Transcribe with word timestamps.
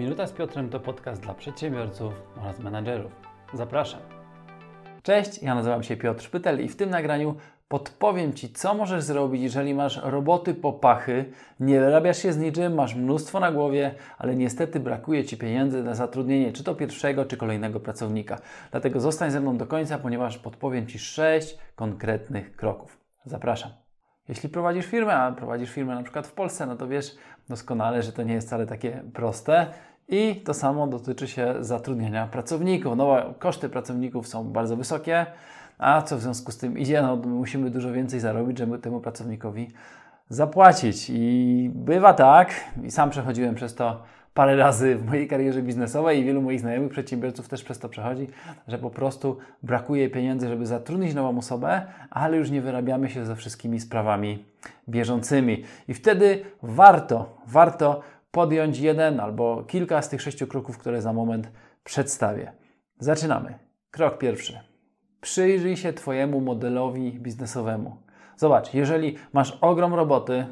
Minuta 0.00 0.26
z 0.26 0.32
Piotrem 0.32 0.68
to 0.68 0.80
podcast 0.80 1.22
dla 1.22 1.34
przedsiębiorców 1.34 2.12
oraz 2.36 2.58
menadżerów. 2.58 3.12
Zapraszam. 3.54 4.00
Cześć, 5.02 5.42
ja 5.42 5.54
nazywam 5.54 5.82
się 5.82 5.96
Piotr 5.96 6.22
Szpytel 6.22 6.64
i 6.64 6.68
w 6.68 6.76
tym 6.76 6.90
nagraniu 6.90 7.34
podpowiem 7.68 8.32
Ci, 8.32 8.52
co 8.52 8.74
możesz 8.74 9.02
zrobić, 9.02 9.42
jeżeli 9.42 9.74
masz 9.74 10.00
roboty 10.02 10.54
po 10.54 10.72
pachy, 10.72 11.24
nie 11.60 11.80
wyrabiasz 11.80 12.18
się 12.18 12.32
z 12.32 12.38
niczym, 12.38 12.74
masz 12.74 12.94
mnóstwo 12.94 13.40
na 13.40 13.52
głowie, 13.52 13.94
ale 14.18 14.36
niestety 14.36 14.80
brakuje 14.80 15.24
Ci 15.24 15.36
pieniędzy 15.36 15.82
na 15.82 15.94
zatrudnienie 15.94 16.52
czy 16.52 16.64
to 16.64 16.74
pierwszego, 16.74 17.24
czy 17.24 17.36
kolejnego 17.36 17.80
pracownika. 17.80 18.38
Dlatego 18.70 19.00
zostań 19.00 19.30
ze 19.30 19.40
mną 19.40 19.56
do 19.56 19.66
końca, 19.66 19.98
ponieważ 19.98 20.38
podpowiem 20.38 20.86
Ci 20.86 20.98
sześć 20.98 21.58
konkretnych 21.76 22.56
kroków. 22.56 22.98
Zapraszam. 23.24 23.70
Jeśli 24.28 24.48
prowadzisz 24.48 24.86
firmę, 24.86 25.14
a 25.14 25.32
prowadzisz 25.32 25.70
firmę 25.70 25.94
na 25.94 26.02
przykład 26.02 26.26
w 26.26 26.32
Polsce, 26.32 26.66
no 26.66 26.76
to 26.76 26.88
wiesz 26.88 27.16
doskonale, 27.48 28.02
że 28.02 28.12
to 28.12 28.22
nie 28.22 28.34
jest 28.34 28.46
wcale 28.46 28.66
takie 28.66 29.02
proste. 29.14 29.66
I 30.10 30.42
to 30.44 30.54
samo 30.54 30.86
dotyczy 30.86 31.28
się 31.28 31.54
zatrudniania 31.60 32.26
pracowników. 32.26 32.96
No 32.96 33.34
koszty 33.38 33.68
pracowników 33.68 34.28
są 34.28 34.44
bardzo 34.44 34.76
wysokie, 34.76 35.26
a 35.78 36.02
co 36.02 36.16
w 36.16 36.20
związku 36.20 36.52
z 36.52 36.58
tym 36.58 36.78
idzie? 36.78 37.02
No, 37.02 37.16
musimy 37.16 37.70
dużo 37.70 37.92
więcej 37.92 38.20
zarobić, 38.20 38.58
żeby 38.58 38.78
temu 38.78 39.00
pracownikowi 39.00 39.70
zapłacić. 40.28 41.10
I 41.10 41.70
bywa 41.74 42.14
tak, 42.14 42.50
i 42.84 42.90
sam 42.90 43.10
przechodziłem 43.10 43.54
przez 43.54 43.74
to 43.74 44.02
parę 44.34 44.56
razy 44.56 44.96
w 44.96 45.06
mojej 45.06 45.28
karierze 45.28 45.62
biznesowej 45.62 46.20
i 46.20 46.24
wielu 46.24 46.42
moich 46.42 46.60
znajomych 46.60 46.90
przedsiębiorców 46.90 47.48
też 47.48 47.62
przez 47.64 47.78
to 47.78 47.88
przechodzi, 47.88 48.28
że 48.68 48.78
po 48.78 48.90
prostu 48.90 49.38
brakuje 49.62 50.10
pieniędzy, 50.10 50.48
żeby 50.48 50.66
zatrudnić 50.66 51.14
nową 51.14 51.38
osobę, 51.38 51.82
ale 52.10 52.36
już 52.36 52.50
nie 52.50 52.62
wyrabiamy 52.62 53.10
się 53.10 53.26
ze 53.26 53.36
wszystkimi 53.36 53.80
sprawami 53.80 54.44
bieżącymi. 54.88 55.64
I 55.88 55.94
wtedy 55.94 56.42
warto, 56.62 57.36
warto 57.46 58.00
podjąć 58.30 58.78
jeden 58.78 59.20
albo 59.20 59.64
kilka 59.64 60.02
z 60.02 60.08
tych 60.08 60.22
sześciu 60.22 60.46
kroków, 60.46 60.78
które 60.78 61.02
za 61.02 61.12
moment 61.12 61.52
przedstawię. 61.84 62.52
Zaczynamy. 62.98 63.58
Krok 63.90 64.18
pierwszy. 64.18 64.60
Przyjrzyj 65.20 65.76
się 65.76 65.92
Twojemu 65.92 66.40
modelowi 66.40 67.12
biznesowemu. 67.12 67.96
Zobacz, 68.36 68.74
jeżeli 68.74 69.16
masz 69.32 69.58
ogrom 69.60 69.94
roboty, 69.94 70.46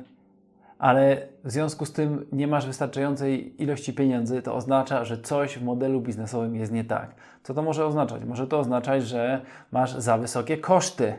ale 0.78 1.28
w 1.44 1.50
związku 1.50 1.86
z 1.86 1.92
tym 1.92 2.26
nie 2.32 2.46
masz 2.46 2.66
wystarczającej 2.66 3.62
ilości 3.62 3.92
pieniędzy, 3.92 4.42
to 4.42 4.54
oznacza, 4.54 5.04
że 5.04 5.18
coś 5.18 5.58
w 5.58 5.64
modelu 5.64 6.00
biznesowym 6.00 6.56
jest 6.56 6.72
nie 6.72 6.84
tak. 6.84 7.14
Co 7.42 7.54
to 7.54 7.62
może 7.62 7.86
oznaczać? 7.86 8.24
Może 8.24 8.46
to 8.46 8.58
oznaczać, 8.58 9.06
że 9.06 9.40
masz 9.72 9.92
za 9.92 10.18
wysokie 10.18 10.58
koszty. 10.58 11.14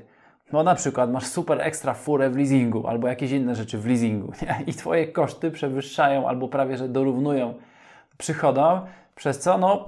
No 0.54 0.64
na 0.64 0.76
przykład 0.76 1.12
masz 1.12 1.26
super 1.26 1.62
ekstra 1.62 1.94
furę 1.94 2.30
w 2.30 2.36
leasingu 2.36 2.88
albo 2.88 3.08
jakieś 3.08 3.32
inne 3.32 3.56
rzeczy 3.56 3.78
w 3.78 3.86
leasingu 3.86 4.32
nie? 4.42 4.64
i 4.68 4.74
Twoje 4.74 5.08
koszty 5.08 5.52
przewyższają 5.52 6.28
albo 6.28 6.48
prawie, 6.48 6.78
że 6.78 6.90
dorównują 6.90 7.54
przychodom, 8.18 8.82
przez 9.16 9.40
co 9.40 9.58
no 9.58 9.88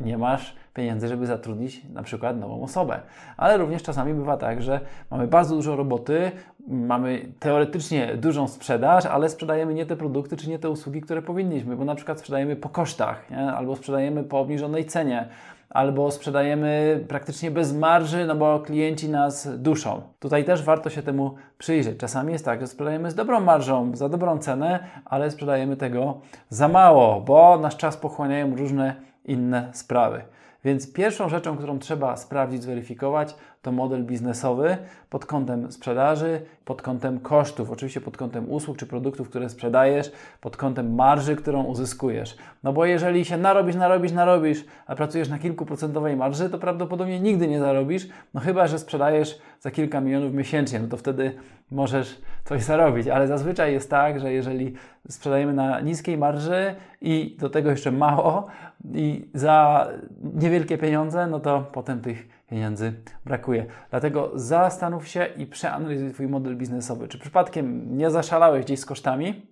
nie 0.00 0.18
masz 0.18 0.56
pieniędzy, 0.74 1.08
żeby 1.08 1.26
zatrudnić 1.26 1.84
na 1.84 2.02
przykład 2.02 2.38
nową 2.38 2.62
osobę. 2.62 3.00
Ale 3.36 3.56
również 3.56 3.82
czasami 3.82 4.14
bywa 4.14 4.36
tak, 4.36 4.62
że 4.62 4.80
mamy 5.10 5.26
bardzo 5.26 5.54
dużo 5.54 5.76
roboty, 5.76 6.32
mamy 6.68 7.32
teoretycznie 7.38 8.16
dużą 8.16 8.48
sprzedaż, 8.48 9.06
ale 9.06 9.28
sprzedajemy 9.28 9.74
nie 9.74 9.86
te 9.86 9.96
produkty 9.96 10.36
czy 10.36 10.50
nie 10.50 10.58
te 10.58 10.70
usługi, 10.70 11.00
które 11.00 11.22
powinniśmy, 11.22 11.76
bo 11.76 11.84
na 11.84 11.94
przykład 11.94 12.18
sprzedajemy 12.18 12.56
po 12.56 12.68
kosztach, 12.68 13.30
nie? 13.30 13.52
albo 13.52 13.76
sprzedajemy 13.76 14.24
po 14.24 14.40
obniżonej 14.40 14.84
cenie, 14.84 15.28
albo 15.70 16.10
sprzedajemy 16.10 17.04
praktycznie 17.08 17.50
bez 17.50 17.72
marży, 17.72 18.26
no 18.26 18.34
bo 18.34 18.60
klienci 18.60 19.08
nas 19.08 19.48
duszą. 19.58 20.02
Tutaj 20.18 20.44
też 20.44 20.62
warto 20.62 20.90
się 20.90 21.02
temu 21.02 21.34
przyjrzeć. 21.58 21.98
Czasami 21.98 22.32
jest 22.32 22.44
tak, 22.44 22.60
że 22.60 22.66
sprzedajemy 22.66 23.10
z 23.10 23.14
dobrą 23.14 23.40
marżą, 23.40 23.96
za 23.96 24.08
dobrą 24.08 24.38
cenę, 24.38 24.78
ale 25.04 25.30
sprzedajemy 25.30 25.76
tego 25.76 26.20
za 26.48 26.68
mało, 26.68 27.20
bo 27.20 27.58
nasz 27.58 27.76
czas 27.76 27.96
pochłaniają 27.96 28.56
różne 28.56 28.94
inne 29.24 29.68
sprawy. 29.72 30.22
Więc 30.64 30.92
pierwszą 30.92 31.28
rzeczą, 31.28 31.56
którą 31.56 31.78
trzeba 31.78 32.16
sprawdzić, 32.16 32.62
zweryfikować, 32.62 33.34
to 33.64 33.72
model 33.72 34.04
biznesowy 34.04 34.76
pod 35.10 35.26
kątem 35.26 35.72
sprzedaży, 35.72 36.40
pod 36.64 36.82
kątem 36.82 37.20
kosztów, 37.20 37.70
oczywiście 37.70 38.00
pod 38.00 38.16
kątem 38.16 38.50
usług 38.50 38.76
czy 38.76 38.86
produktów, 38.86 39.28
które 39.28 39.48
sprzedajesz, 39.48 40.12
pod 40.40 40.56
kątem 40.56 40.94
marży, 40.94 41.36
którą 41.36 41.64
uzyskujesz. 41.64 42.36
No 42.62 42.72
bo 42.72 42.84
jeżeli 42.84 43.24
się 43.24 43.36
narobisz, 43.36 43.76
narobisz, 43.76 44.12
narobisz, 44.12 44.64
a 44.86 44.94
pracujesz 44.94 45.28
na 45.28 45.38
kilkuprocentowej 45.38 46.16
marży, 46.16 46.50
to 46.50 46.58
prawdopodobnie 46.58 47.20
nigdy 47.20 47.48
nie 47.48 47.60
zarobisz, 47.60 48.08
no 48.34 48.40
chyba, 48.40 48.66
że 48.66 48.78
sprzedajesz 48.78 49.38
za 49.60 49.70
kilka 49.70 50.00
milionów 50.00 50.34
miesięcznie, 50.34 50.80
no 50.80 50.88
to 50.88 50.96
wtedy 50.96 51.34
możesz 51.70 52.20
coś 52.44 52.62
zarobić, 52.62 53.08
ale 53.08 53.26
zazwyczaj 53.26 53.72
jest 53.72 53.90
tak, 53.90 54.20
że 54.20 54.32
jeżeli 54.32 54.74
sprzedajemy 55.08 55.52
na 55.52 55.80
niskiej 55.80 56.18
marży 56.18 56.74
i 57.00 57.36
do 57.40 57.50
tego 57.50 57.70
jeszcze 57.70 57.92
mało 57.92 58.46
i 58.94 59.28
za 59.34 59.88
niewielkie 60.34 60.78
pieniądze, 60.78 61.26
no 61.26 61.40
to 61.40 61.64
potem 61.72 62.00
tych 62.00 62.43
pieniędzy 62.46 62.92
brakuje. 63.24 63.66
Dlatego 63.90 64.30
zastanów 64.34 65.08
się 65.08 65.26
i 65.36 65.46
przeanalizuj 65.46 66.12
Twój 66.12 66.28
model 66.28 66.56
biznesowy. 66.56 67.08
Czy 67.08 67.18
przypadkiem 67.18 67.96
nie 67.96 68.10
zaszalałeś 68.10 68.64
gdzieś 68.64 68.80
z 68.80 68.86
kosztami? 68.86 69.46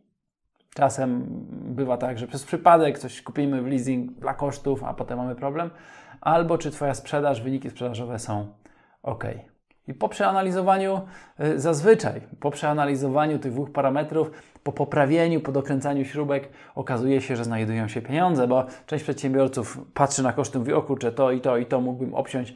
Czasem 0.75 1.27
bywa 1.51 1.97
tak, 1.97 2.19
że 2.19 2.27
przez 2.27 2.45
przypadek 2.45 2.99
coś 2.99 3.23
kupimy 3.23 3.63
w 3.63 3.67
leasing 3.67 4.13
dla 4.13 4.35
kosztów, 4.35 4.85
a 4.85 4.95
potem 4.95 5.19
mamy 5.19 5.35
problem. 5.35 5.71
Albo 6.21 6.59
czy 6.59 6.71
Twoja 6.71 6.95
sprzedaż, 6.95 7.43
wyniki 7.43 7.71
sprzedażowe 7.71 8.19
są 8.19 8.53
ok. 9.03 9.25
I 9.89 9.95
po 9.95 10.09
przeanalizowaniu, 10.09 11.01
y, 11.41 11.61
zazwyczaj 11.61 12.21
po 12.41 12.51
przeanalizowaniu 12.51 13.39
tych 13.39 13.53
dwóch 13.53 13.73
parametrów, 13.73 14.31
po 14.63 14.73
poprawieniu, 14.73 15.41
po 15.41 15.53
dokręcaniu 15.53 16.05
śrubek, 16.05 16.49
okazuje 16.75 17.21
się, 17.21 17.37
że 17.37 17.45
znajdują 17.45 17.89
się 17.89 18.03
pieniądze, 18.03 18.49
bo 18.49 18.67
część 18.87 19.05
przedsiębiorców 19.05 19.79
patrzy 19.95 20.23
na 20.23 20.33
koszty 20.33 20.59
mówi, 20.59 20.73
o 20.73 20.83
kurczę, 20.83 21.13
to 21.13 21.31
i 21.31 21.41
to 21.41 21.59
i 21.59 21.67
to 21.67 21.81
mógłbym 21.81 22.15
obciąć 22.15 22.55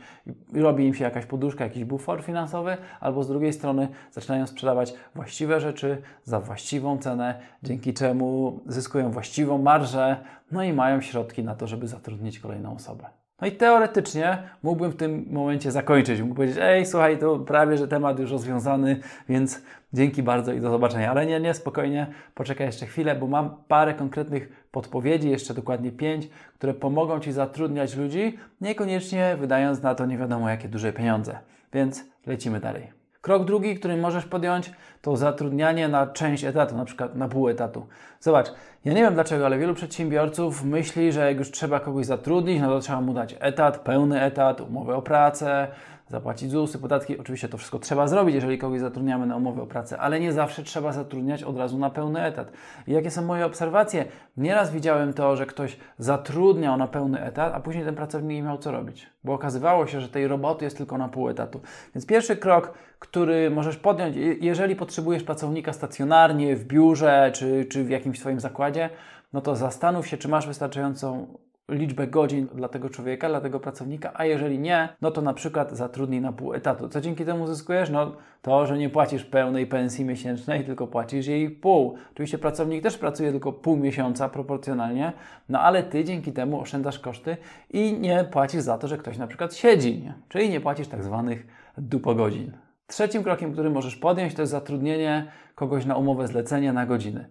i 0.55 0.61
robi 0.61 0.87
im 0.87 0.95
się 0.95 1.05
jakaś 1.05 1.27
poduszka, 1.27 1.65
jakiś 1.65 1.85
bufor 1.85 2.23
finansowy, 2.23 2.77
albo 3.01 3.23
z 3.23 3.29
drugiej 3.29 3.53
strony 3.53 3.89
zaczynają 4.13 4.47
sprzedawać 4.47 4.95
właściwe 5.15 5.61
rzeczy 5.61 6.03
za 6.25 6.41
właściwą 6.41 6.99
cenę, 6.99 7.41
dzięki 7.63 7.95
czemu 7.95 8.61
zyskują 8.67 9.11
właściwą 9.11 9.59
marżę, 9.59 10.17
no 10.53 10.63
i 10.63 10.73
mają 10.73 11.01
środki 11.01 11.45
na 11.45 11.55
to, 11.55 11.67
żeby 11.67 11.89
zatrudnić 11.89 12.39
kolejną 12.39 12.75
osobę. 12.75 13.16
No 13.41 13.47
i 13.47 13.53
teoretycznie 13.53 14.39
mógłbym 14.63 14.91
w 14.91 14.97
tym 14.97 15.27
momencie 15.31 15.73
zakończyć. 15.73 16.21
Mógł 16.21 16.35
powiedzieć, 16.35 16.59
ej, 16.61 16.87
słuchaj, 16.87 17.19
to 17.19 17.39
prawie, 17.39 17.79
że 17.79 17.89
temat 17.89 18.19
już 18.19 18.31
rozwiązany, 18.31 19.01
więc 19.29 19.63
dzięki 19.93 20.23
bardzo 20.23 20.53
i 20.53 20.61
do 20.61 20.71
zobaczenia. 20.71 21.11
Ale 21.11 21.27
nie, 21.27 21.41
nie, 21.41 21.55
spokojnie, 21.55 22.07
poczekaj 22.35 22.67
jeszcze 22.67 22.87
chwilę, 22.87 23.15
bo 23.15 23.27
mam 23.27 23.57
parę 23.69 23.95
konkretnych 23.95 24.67
podpowiedzi, 24.71 25.31
jeszcze 25.31 25.55
dokładnie 25.55 25.93
pięć, 25.93 26.29
które 26.55 26.75
pomogą 26.75 27.21
Ci 27.21 27.33
zatrudniać 27.33 27.97
ludzi, 27.97 28.39
niekoniecznie 28.61 29.37
wydając 29.41 29.83
na 29.83 29.95
to 29.95 30.07
nie 30.07 30.19
wiadomo 30.19 30.49
jakie 30.49 30.69
duże 30.69 30.93
pieniądze. 30.93 31.39
Więc 31.73 32.05
lecimy 32.27 32.61
dalej. 32.61 33.06
Krok 33.27 33.45
drugi, 33.45 33.75
który 33.75 33.97
możesz 33.97 34.25
podjąć, 34.25 34.71
to 35.03 35.17
zatrudnianie 35.17 35.89
na 35.89 36.07
część 36.07 36.45
etatu, 36.45 36.77
na 36.77 36.85
przykład 36.85 37.15
na 37.15 37.29
pół 37.29 37.49
etatu. 37.49 37.87
Zobacz, 38.21 38.47
ja 38.85 38.93
nie 38.93 39.03
wiem 39.03 39.15
dlaczego, 39.15 39.47
ale 39.47 39.59
wielu 39.59 39.75
przedsiębiorców 39.75 40.65
myśli, 40.65 41.13
że 41.13 41.27
jak 41.27 41.39
już 41.39 41.51
trzeba 41.51 41.81
kogoś 41.81 42.07
zatrudnić, 42.07 42.61
no 42.61 42.69
to 42.69 42.81
trzeba 42.81 43.01
mu 43.01 43.15
dać 43.15 43.37
etat, 43.41 43.79
pełny 43.79 44.23
etat, 44.23 44.61
umowę 44.61 44.97
o 44.97 45.03
pracę, 45.03 45.69
zapłacić 46.09 46.51
ZUSy, 46.51 46.79
podatki. 46.79 47.19
Oczywiście 47.19 47.49
to 47.49 47.59
wszystko 47.59 47.79
trzeba 47.79 48.09
zrobić, 48.09 48.35
jeżeli 48.35 48.59
kogoś 48.59 48.81
zatrudniamy 48.81 49.27
na 49.27 49.37
umowę 49.37 49.63
o 49.63 49.67
pracę, 49.67 49.99
ale 49.99 50.21
nie 50.21 50.33
zawsze 50.33 50.63
trzeba 50.63 50.93
zatrudniać 50.93 51.43
od 51.43 51.57
razu 51.57 51.79
na 51.79 51.91
pełny 51.91 52.23
etat. 52.23 52.53
I 52.87 52.93
jakie 52.93 53.11
są 53.11 53.23
moje 53.23 53.47
obserwacje? 53.47 54.05
Nieraz 54.37 54.71
widziałem 54.71 55.13
to, 55.13 55.37
że 55.37 55.47
ktoś 55.47 55.77
zatrudniał 55.99 56.77
na 56.77 56.89
pełny 56.89 57.23
etat, 57.23 57.55
a 57.55 57.61
później 57.61 57.85
ten 57.85 57.95
pracownik 57.95 58.37
nie 58.37 58.43
miał 58.43 58.59
co 58.59 58.73
robić, 58.73 59.07
bo 59.25 59.35
okazywało 59.35 59.87
się, 59.87 60.01
że 60.01 60.09
tej 60.09 60.27
roboty 60.27 60.65
jest 60.65 60.77
tylko 60.77 60.99
na 60.99 61.09
pół 61.09 61.29
etatu. 61.29 61.61
Więc 61.95 62.07
pierwszy 62.07 62.37
krok, 62.37 62.75
który 62.99 63.51
możesz 63.51 63.77
podjąć, 63.77 64.17
jeżeli 64.41 64.77
potrzebujesz 64.77 65.23
pracownika 65.23 65.73
stacjonarnie 65.73 66.57
w 66.57 66.65
biurze 66.65 67.31
czy, 67.35 67.65
czy 67.65 67.85
w 67.85 67.91
jakimś 67.91 68.21
swoim 68.21 68.41
zakładzie, 68.41 68.91
no 69.33 69.41
to 69.41 69.57
zastanów 69.57 70.07
się, 70.07 70.17
czy 70.17 70.29
masz 70.29 70.47
wystarczającą 70.47 71.27
liczbę 71.69 72.07
godzin 72.07 72.49
dla 72.55 72.69
tego 72.69 72.91
człowieka, 72.91 73.29
dla 73.29 73.41
tego 73.41 73.61
pracownika, 73.61 74.11
a 74.15 74.25
jeżeli 74.25 74.59
nie, 74.59 74.89
no 75.01 75.11
to 75.11 75.23
na 75.23 75.35
przykład 75.35 75.73
zatrudnij 75.73 76.21
na 76.21 76.33
pół 76.33 76.55
etatu. 76.55 76.89
Co 76.89 77.01
dzięki 77.01 77.25
temu 77.25 77.47
zyskujesz? 77.47 77.91
No 77.91 78.13
to, 78.43 78.67
że 78.67 78.79
nie 78.79 78.91
płacisz 78.91 79.25
pełnej 79.25 79.67
pensji 79.67 80.05
miesięcznej, 80.05 80.65
tylko 80.65 80.87
płacisz 80.87 81.27
jej 81.27 81.51
pół. 81.51 81.95
Oczywiście 82.13 82.39
pracownik 82.39 82.83
też 82.83 82.99
pracuje 82.99 83.31
tylko 83.31 83.53
pół 83.53 83.77
miesiąca 83.77 84.29
proporcjonalnie, 84.29 85.13
no 85.49 85.61
ale 85.61 85.83
ty 85.83 86.05
dzięki 86.05 86.33
temu 86.33 86.61
oszczędzasz 86.61 86.99
koszty 86.99 87.37
i 87.71 87.93
nie 87.93 88.25
płacisz 88.25 88.61
za 88.61 88.79
to, 88.79 88.89
że 88.89 88.99
ktoś 88.99 89.19
na 89.19 89.27
przykład 89.27 89.55
siedzi, 89.55 90.03
nie? 90.03 90.15
czyli 90.29 90.51
nie 90.51 90.61
płacisz 90.61 90.89
tak 90.89 91.03
zwanych 91.03 91.47
dupogodzin. 91.79 92.53
Trzecim 92.87 93.23
krokiem, 93.23 93.53
który 93.53 93.71
możesz 93.71 93.97
podjąć, 93.97 94.35
to 94.35 94.43
jest 94.43 94.53
zatrudnienie 94.53 95.27
kogoś 95.55 95.87
na 95.87 95.97
umowę 95.97 96.29
zlecenia 96.29 96.73
na 96.73 96.87
godziny. 96.87 97.25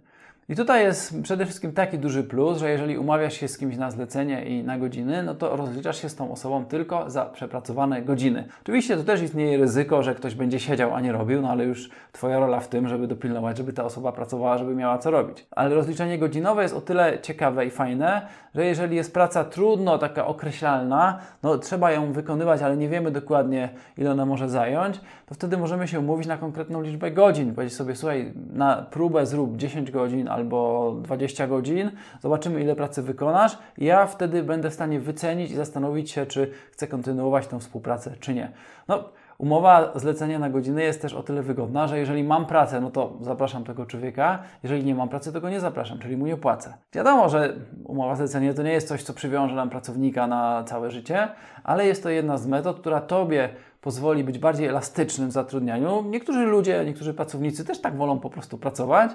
I 0.49 0.55
tutaj 0.55 0.83
jest 0.83 1.21
przede 1.21 1.45
wszystkim 1.45 1.73
taki 1.73 1.97
duży 1.97 2.23
plus, 2.23 2.57
że 2.57 2.69
jeżeli 2.69 2.97
umawiasz 2.97 3.33
się 3.33 3.47
z 3.47 3.57
kimś 3.57 3.77
na 3.77 3.91
zlecenie 3.91 4.45
i 4.45 4.63
na 4.63 4.77
godziny, 4.77 5.23
no 5.23 5.35
to 5.35 5.55
rozliczasz 5.55 6.01
się 6.01 6.09
z 6.09 6.15
tą 6.15 6.31
osobą 6.31 6.65
tylko 6.65 7.09
za 7.09 7.25
przepracowane 7.25 8.01
godziny. 8.01 8.47
Oczywiście 8.61 8.97
to 8.97 9.03
też 9.03 9.21
istnieje 9.21 9.57
ryzyko, 9.57 10.03
że 10.03 10.15
ktoś 10.15 10.35
będzie 10.35 10.59
siedział, 10.59 10.95
a 10.95 11.01
nie 11.01 11.11
robił, 11.11 11.41
no 11.41 11.49
ale 11.49 11.63
już 11.63 11.89
Twoja 12.15 12.39
rola 12.39 12.59
w 12.59 12.67
tym, 12.67 12.87
żeby 12.87 13.07
dopilnować, 13.07 13.57
żeby 13.57 13.73
ta 13.73 13.83
osoba 13.83 14.11
pracowała, 14.11 14.57
żeby 14.57 14.75
miała 14.75 14.97
co 14.97 15.11
robić. 15.11 15.45
Ale 15.51 15.75
rozliczenie 15.75 16.19
godzinowe 16.19 16.63
jest 16.63 16.75
o 16.75 16.81
tyle 16.81 17.19
ciekawe 17.21 17.65
i 17.65 17.69
fajne, 17.69 18.27
że 18.55 18.65
jeżeli 18.65 18.95
jest 18.95 19.13
praca 19.13 19.43
trudno, 19.43 19.97
taka 19.97 20.27
określalna, 20.27 21.19
no 21.43 21.57
trzeba 21.57 21.91
ją 21.91 22.13
wykonywać, 22.13 22.61
ale 22.61 22.77
nie 22.77 22.89
wiemy 22.89 23.11
dokładnie, 23.11 23.69
ile 23.97 24.11
ona 24.11 24.25
może 24.25 24.49
zająć, 24.49 24.99
to 25.25 25.35
wtedy 25.35 25.57
możemy 25.57 25.87
się 25.87 25.99
umówić 25.99 26.27
na 26.27 26.37
konkretną 26.37 26.81
liczbę 26.81 27.11
godzin. 27.11 27.55
Powiedzieć 27.55 27.77
sobie, 27.77 27.95
słuchaj, 27.95 28.33
na 28.53 28.85
próbę 28.91 29.25
zrób 29.25 29.57
10 29.57 29.91
godzin 29.91 30.27
albo 30.35 30.91
20 31.01 31.47
godzin, 31.47 31.91
zobaczymy, 32.21 32.61
ile 32.61 32.75
pracy 32.75 33.01
wykonasz. 33.01 33.57
Ja 33.77 34.05
wtedy 34.05 34.43
będę 34.43 34.69
w 34.69 34.73
stanie 34.73 34.99
wycenić 34.99 35.51
i 35.51 35.55
zastanowić 35.55 36.11
się, 36.11 36.25
czy 36.25 36.51
chcę 36.71 36.87
kontynuować 36.87 37.47
tę 37.47 37.59
współpracę, 37.59 38.15
czy 38.19 38.33
nie. 38.33 38.51
No, 38.87 39.03
Umowa 39.37 39.91
zlecenia 39.95 40.39
na 40.39 40.49
godziny 40.49 40.83
jest 40.83 41.01
też 41.01 41.13
o 41.13 41.23
tyle 41.23 41.41
wygodna, 41.41 41.87
że 41.87 41.99
jeżeli 41.99 42.23
mam 42.23 42.45
pracę, 42.45 42.81
no 42.81 42.91
to 42.91 43.17
zapraszam 43.21 43.63
tego 43.63 43.85
człowieka, 43.85 44.39
jeżeli 44.63 44.85
nie 44.85 44.95
mam 44.95 45.09
pracy, 45.09 45.33
to 45.33 45.41
go 45.41 45.49
nie 45.49 45.59
zapraszam, 45.59 45.99
czyli 45.99 46.17
mu 46.17 46.25
nie 46.25 46.37
płacę. 46.37 46.73
Wiadomo, 46.93 47.29
że 47.29 47.53
umowa 47.83 48.15
zlecenia 48.15 48.53
to 48.53 48.63
nie 48.63 48.71
jest 48.71 48.87
coś, 48.87 49.03
co 49.03 49.13
przywiąże 49.13 49.55
nam 49.55 49.69
pracownika 49.69 50.27
na 50.27 50.63
całe 50.63 50.91
życie, 50.91 51.27
ale 51.63 51.85
jest 51.85 52.03
to 52.03 52.09
jedna 52.09 52.37
z 52.37 52.47
metod, 52.47 52.79
która 52.79 53.01
Tobie 53.01 53.49
pozwoli 53.81 54.23
być 54.23 54.39
bardziej 54.39 54.67
elastycznym 54.67 55.29
w 55.29 55.31
zatrudnianiu. 55.31 56.03
Niektórzy 56.09 56.45
ludzie, 56.45 56.85
niektórzy 56.85 57.13
pracownicy 57.13 57.65
też 57.65 57.81
tak 57.81 57.97
wolą 57.97 58.19
po 58.19 58.29
prostu 58.29 58.57
pracować, 58.57 59.11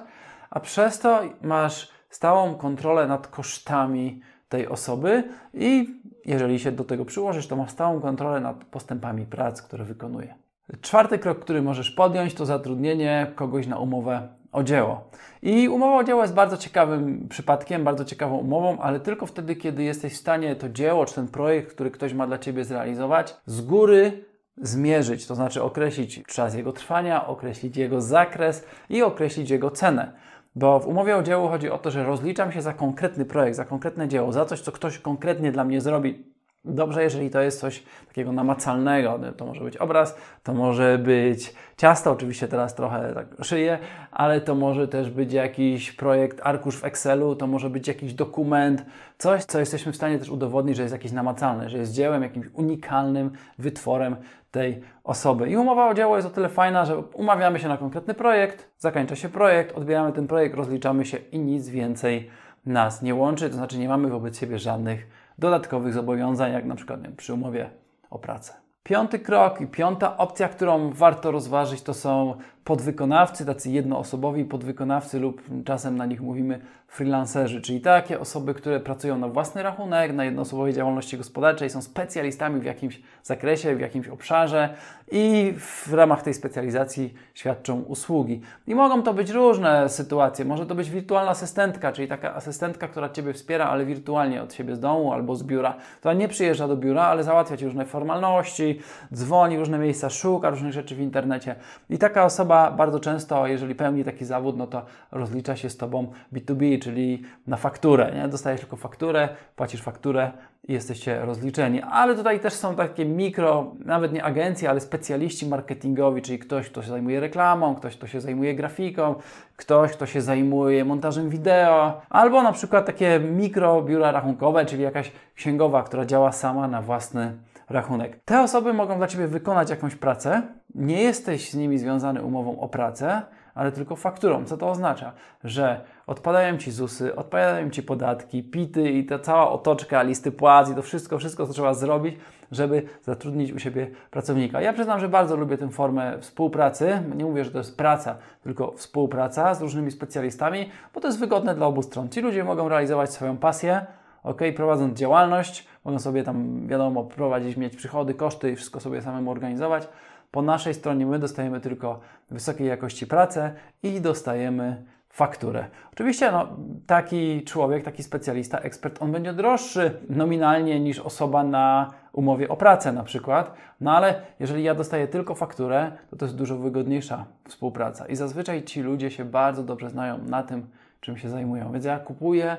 a 0.51 0.61
przez 0.61 0.99
to 0.99 1.21
masz 1.43 1.89
stałą 2.11 2.55
kontrolę 2.55 3.07
nad 3.07 3.27
kosztami 3.27 4.21
tej 4.49 4.69
osoby 4.69 5.25
i 5.55 6.01
jeżeli 6.25 6.59
się 6.59 6.73
do 6.73 6.85
tego 6.85 7.05
przyłożysz, 7.05 7.47
to 7.47 7.57
masz 7.57 7.71
stałą 7.71 8.01
kontrolę 8.01 8.41
nad 8.41 8.65
postępami 8.65 9.27
prac, 9.27 9.63
które 9.63 9.85
wykonuje. 9.85 10.35
Czwarty 10.81 11.19
krok, 11.19 11.39
który 11.39 11.63
możesz 11.63 11.91
podjąć, 11.91 12.35
to 12.35 12.47
zatrudnienie 12.47 13.33
kogoś 13.35 13.67
na 13.67 13.79
umowę 13.79 14.29
o 14.53 14.63
dzieło. 14.63 15.11
I 15.43 15.69
umowa 15.69 15.97
o 15.97 16.05
dzieło 16.05 16.23
jest 16.23 16.35
bardzo 16.35 16.57
ciekawym 16.57 17.29
przypadkiem, 17.29 17.85
bardzo 17.85 18.05
ciekawą 18.05 18.37
umową, 18.37 18.79
ale 18.79 19.01
tylko 19.01 19.27
wtedy, 19.27 19.57
kiedy 19.57 19.83
jesteś 19.83 20.13
w 20.13 20.17
stanie 20.17 20.57
to 20.57 20.69
dzieło 20.69 21.07
czy 21.07 21.15
ten 21.15 21.29
projekt, 21.29 21.73
który 21.73 21.91
ktoś 21.91 22.13
ma 22.15 22.27
dla 22.27 22.39
ciebie 22.39 22.65
zrealizować, 22.65 23.37
z 23.47 23.61
góry 23.61 24.25
zmierzyć, 24.57 25.27
to 25.27 25.35
znaczy 25.35 25.63
określić 25.63 26.23
czas 26.27 26.55
jego 26.55 26.73
trwania, 26.73 27.27
określić 27.27 27.77
jego 27.77 28.01
zakres 28.01 28.67
i 28.89 29.03
określić 29.03 29.51
jego 29.51 29.71
cenę. 29.71 30.13
Bo 30.55 30.81
w 30.81 30.87
umowie 30.87 31.17
o 31.17 31.23
dzieło 31.23 31.49
chodzi 31.49 31.71
o 31.71 31.79
to, 31.79 31.91
że 31.91 32.05
rozliczam 32.05 32.53
się 32.53 32.63
za 32.63 32.73
konkretny 32.73 33.25
projekt, 33.25 33.57
za 33.57 33.65
konkretne 33.65 34.09
dzieło, 34.09 34.33
za 34.33 34.45
coś, 34.45 34.61
co 34.61 34.73
ktoś 34.73 34.99
konkretnie 34.99 35.53
dla 35.53 35.65
mnie 35.65 35.81
zrobi. 35.81 36.30
Dobrze, 36.65 37.03
jeżeli 37.03 37.31
to 37.31 37.41
jest 37.41 37.61
coś 37.61 37.83
takiego 38.09 38.33
namacalnego, 38.33 39.21
to 39.37 39.47
może 39.47 39.65
być 39.65 39.77
obraz, 39.77 40.17
to 40.43 40.55
może 40.55 40.99
być 40.99 41.55
ciasto, 41.77 42.11
oczywiście 42.11 42.49
teraz 42.49 42.75
trochę 42.75 43.15
tak 43.15 43.45
szyję, 43.45 43.79
ale 44.11 44.41
to 44.41 44.55
może 44.55 44.89
też 44.89 45.11
być 45.11 45.33
jakiś 45.33 45.93
projekt, 45.93 46.41
arkusz 46.43 46.77
w 46.77 46.85
Excelu, 46.85 47.37
to 47.37 47.47
może 47.47 47.71
być 47.71 47.89
jakiś 47.89 48.15
dokument, 48.15 48.85
coś, 49.19 49.45
co 49.45 49.61
jesteśmy 49.61 49.93
w 49.93 49.97
stanie 49.97 50.19
też 50.19 50.29
udowodnić, 50.29 50.77
że 50.77 50.83
jest 50.83 50.93
jakieś 50.93 51.13
namacalne, 51.13 51.71
że 51.71 51.79
jest 51.79 51.93
dziełem, 51.93 52.23
jakimś 52.23 52.47
unikalnym 52.53 53.31
wytworem 53.59 54.17
tej 54.51 54.83
osoby. 55.05 55.51
I 55.51 55.57
umowa 55.57 55.89
o 55.89 55.95
dzieło 55.95 56.17
jest 56.17 56.29
o 56.29 56.31
tyle 56.31 56.49
fajna, 56.49 56.85
że 56.85 56.99
umawiamy 56.99 57.59
się 57.59 57.69
na 57.69 57.77
konkretny 57.77 58.15
projekt, 58.15 58.71
zakończa 58.79 59.17
się 59.17 59.29
projekt, 59.29 59.77
odbieramy 59.77 60.13
ten 60.13 60.27
projekt, 60.27 60.57
rozliczamy 60.57 61.05
się 61.05 61.17
i 61.17 61.39
nic 61.39 61.69
więcej 61.69 62.31
nas 62.67 63.03
nie 63.03 63.15
łączy, 63.15 63.51
to 63.51 63.57
znaczy 63.57 63.79
nie 63.79 63.89
mamy 63.89 64.09
wobec 64.09 64.39
siebie 64.39 64.59
żadnych 64.59 65.20
dodatkowych 65.41 65.93
zobowiązań, 65.93 66.53
jak 66.53 66.65
na 66.65 66.75
przykład 66.75 67.03
wiem, 67.03 67.17
przy 67.17 67.35
umowie 67.35 67.71
o 68.11 68.19
pracę. 68.19 68.53
Piąty 68.83 69.19
krok 69.19 69.61
i 69.61 69.67
piąta 69.67 70.17
opcja, 70.17 70.49
którą 70.49 70.93
warto 70.93 71.31
rozważyć, 71.31 71.83
to 71.83 71.95
są 71.95 72.35
podwykonawcy, 72.71 73.47
tacy 73.47 73.71
jednoosobowi 73.71 74.45
podwykonawcy 74.45 75.19
lub 75.19 75.43
czasem 75.65 75.97
na 75.97 76.07
nich 76.07 76.21
mówimy 76.21 76.61
freelancerzy, 76.89 77.61
czyli 77.61 77.81
takie 77.81 78.21
osoby, 78.21 78.55
które 78.55 78.81
pracują 78.81 79.19
na 79.19 79.29
własny 79.29 79.63
rachunek, 79.63 80.13
na 80.13 80.25
jednoosobowej 80.25 80.73
działalności 80.73 81.17
gospodarczej, 81.17 81.71
są 81.71 81.83
specjalistami 81.83 82.61
w 82.61 82.65
jakimś 82.65 83.01
zakresie, 83.23 83.77
w 83.77 83.81
jakimś 83.81 84.09
obszarze 84.09 84.75
i 85.13 85.55
w 85.59 85.93
ramach 85.93 86.23
tej 86.23 86.35
specjalizacji 86.35 87.15
świadczą 87.35 87.81
usługi. 87.81 88.41
I 88.67 88.75
mogą 88.75 89.03
to 89.03 89.15
być 89.15 89.31
różne 89.31 89.89
sytuacje. 89.89 90.45
Może 90.45 90.67
to 90.67 90.75
być 90.75 90.91
wirtualna 90.91 91.31
asystentka, 91.31 91.93
czyli 91.93 92.09
taka 92.09 92.35
asystentka, 92.35 92.89
która 92.89 93.09
Ciebie 93.09 93.33
wspiera, 93.33 93.67
ale 93.67 93.85
wirtualnie 93.85 94.43
od 94.43 94.55
siebie 94.55 94.77
z 94.77 94.81
domu 94.81 95.13
albo 95.13 95.37
z 95.37 95.43
biura. 95.43 95.75
To 96.01 96.13
nie 96.13 96.29
przyjeżdża 96.29 96.69
do 96.69 96.77
biura, 96.77 97.03
ale 97.03 97.25
załatwia 97.25 97.57
Ci 97.57 97.65
różne 97.65 97.87
formalności, 97.87 98.81
dzwoni 99.15 99.59
różne 99.59 99.79
miejsca, 99.79 100.11
szuka 100.11 100.51
różnych 100.51 100.73
rzeczy 100.73 100.95
w 100.95 101.01
internecie. 101.01 101.55
I 101.91 101.99
taka 101.99 102.25
osoba 102.25 102.60
bardzo 102.77 103.01
często, 103.01 103.47
jeżeli 103.47 103.75
pełni 103.75 104.05
taki 104.05 104.25
zawód, 104.25 104.57
no 104.57 104.67
to 104.67 104.83
rozlicza 105.13 105.57
się 105.57 105.71
z 105.71 105.77
Tobą 105.77 106.07
B2B, 106.33 106.83
czyli 106.83 107.23
na 107.47 107.57
fakturę. 107.57 108.13
Nie? 108.15 108.29
Dostajesz 108.29 108.61
tylko 108.61 108.77
fakturę, 108.77 109.29
płacisz 109.57 109.83
fakturę 109.83 110.31
i 110.69 110.73
jesteście 110.73 111.25
rozliczeni. 111.25 111.83
Ale 111.83 112.15
tutaj 112.15 112.41
też 112.41 112.53
są 112.53 112.75
takie 112.75 113.05
mikro, 113.05 113.73
nawet 113.85 114.13
nie 114.13 114.25
agencje, 114.25 114.71
ale 114.71 114.81
specjaliści 114.81 115.47
marketingowi, 115.47 116.23
czyli 116.23 116.39
ktoś, 116.39 116.71
kto 116.71 116.83
się 116.83 116.89
zajmuje 116.89 117.21
reklamą, 117.21 117.75
ktoś, 117.75 117.97
kto 117.97 118.07
się 118.07 118.21
zajmuje 118.21 118.55
grafiką, 118.55 119.15
ktoś, 119.57 119.93
kto 119.93 120.07
się 120.07 120.21
zajmuje 120.21 120.85
montażem 120.85 121.31
wideo, 121.31 122.01
albo 122.11 122.43
na 122.43 122.53
przykład 122.53 122.87
takie 122.87 123.21
mikro 123.21 123.83
biura 123.83 124.13
rachunkowe, 124.13 124.67
czyli 124.67 124.83
jakaś 124.83 125.13
księgowa, 125.35 125.83
która 125.83 126.07
działa 126.07 126.33
sama 126.33 126.69
na 126.69 126.83
własny 126.83 127.33
rachunek. 127.71 128.21
Te 128.25 128.41
osoby 128.41 128.73
mogą 128.73 128.97
dla 128.97 129.07
Ciebie 129.07 129.29
wykonać 129.29 129.71
jakąś 129.71 129.95
pracę, 129.95 130.43
nie 130.75 131.03
jesteś 131.03 131.51
z 131.51 131.55
nimi 131.55 131.79
związany 131.79 132.23
umową 132.23 132.61
o 132.61 132.69
pracę, 132.69 133.23
ale 133.55 133.73
tylko 133.73 133.97
fakturą. 133.97 134.45
Co 134.45 134.57
to 134.57 134.71
oznacza? 134.71 135.13
Że 135.45 135.81
odpadają 136.07 136.59
Ci 136.59 136.71
ZUSy, 136.71 137.17
odpadają 137.17 137.71
Ci 137.71 137.83
podatki, 137.83 138.43
PITy 138.43 138.91
i 138.91 139.07
ta 139.07 139.19
cała 139.19 139.51
otoczka, 139.51 140.03
listy 140.03 140.33
płac 140.33 140.71
i 140.71 140.75
to 140.75 140.83
wszystko, 140.83 141.19
wszystko, 141.19 141.47
co 141.47 141.53
trzeba 141.53 141.75
zrobić, 141.75 142.17
żeby 142.51 142.83
zatrudnić 143.03 143.53
u 143.53 143.59
siebie 143.59 143.91
pracownika. 144.11 144.61
Ja 144.61 144.73
przyznam, 144.73 145.01
że 145.01 145.09
bardzo 145.09 145.37
lubię 145.37 145.59
tę 145.59 145.69
formę 145.69 146.19
współpracy. 146.21 147.03
Nie 147.17 147.25
mówię, 147.25 147.45
że 147.45 147.51
to 147.51 147.59
jest 147.59 147.77
praca, 147.77 148.17
tylko 148.43 148.73
współpraca 148.73 149.55
z 149.55 149.63
różnymi 149.63 149.91
specjalistami, 149.91 150.71
bo 150.95 151.01
to 151.01 151.09
jest 151.09 151.21
wygodne 151.21 151.55
dla 151.55 151.67
obu 151.67 151.83
stron. 151.83 152.09
Ci 152.09 152.21
ludzie 152.21 152.45
mogą 152.45 152.69
realizować 152.69 153.13
swoją 153.13 153.37
pasję, 153.37 153.87
ok, 154.23 154.41
prowadząc 154.57 154.99
działalność, 154.99 155.69
mogą 155.85 155.99
sobie 155.99 156.23
tam, 156.23 156.67
wiadomo, 156.67 157.05
prowadzić, 157.05 157.57
mieć 157.57 157.77
przychody, 157.77 158.15
koszty 158.15 158.51
i 158.51 158.57
wszystko 158.57 158.81
sobie 158.81 159.03
samemu 159.03 159.31
organizować. 159.31 159.89
Po 160.31 160.43
naszej 160.43 160.75
stronie 160.75 161.07
my 161.07 161.19
dostajemy 161.19 161.61
tylko 161.61 162.01
wysokiej 162.31 162.67
jakości 162.67 163.07
pracę 163.07 163.55
i 163.83 164.01
dostajemy 164.01 164.85
fakturę. 165.11 165.65
Oczywiście 165.93 166.33
no, 166.33 166.49
taki 166.87 167.45
człowiek, 167.45 167.85
taki 167.85 168.03
specjalista, 168.03 168.59
ekspert, 168.59 169.03
on 169.03 169.13
będzie 169.13 169.33
droższy 169.33 170.01
nominalnie 170.09 170.81
niż 170.81 170.99
osoba 170.99 171.45
na 171.45 171.91
umowie 172.13 172.49
o 172.49 172.57
pracę 172.57 172.93
na 172.93 173.03
przykład, 173.03 173.55
no 173.81 173.93
ale 173.97 174.23
jeżeli 174.41 174.63
ja 174.63 174.75
dostaję 174.75 175.09
tylko 175.09 175.35
fakturę, 175.35 175.93
to 176.11 176.17
to 176.17 176.25
jest 176.25 176.37
dużo 176.37 176.57
wygodniejsza 176.57 177.25
współpraca 177.49 178.07
i 178.07 178.17
zazwyczaj 178.17 178.63
ci 178.63 178.83
ludzie 178.83 179.11
się 179.11 179.25
bardzo 179.25 179.63
dobrze 179.63 179.91
znają 179.91 180.19
na 180.19 180.43
tym, 180.43 180.67
czym 181.01 181.17
się 181.17 181.29
zajmują. 181.29 181.73
Więc 181.73 181.85
ja 181.85 181.99
kupuję 181.99 182.57